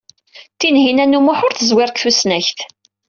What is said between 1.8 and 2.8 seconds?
deg tusnakt.